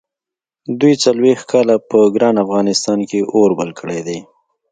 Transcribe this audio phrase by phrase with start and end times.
[0.79, 4.19] دوی څلوېښت کاله په ګران افغانستان کې اور بل کړی دی.